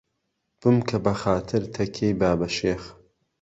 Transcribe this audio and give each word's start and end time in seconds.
بمکه 0.61 0.97
به 1.03 1.13
خاتر 1.21 1.61
تهکیهی 1.75 2.13
بابه 2.21 2.47
شێخ 2.57 2.81